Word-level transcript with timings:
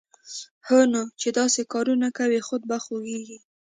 هونو 0.67 1.01
چې 1.19 1.27
داسې 1.39 1.61
کارونه 1.73 2.07
کوی، 2.17 2.39
خود 2.47 2.61
به 2.69 2.77
خوږېږې 2.83 3.39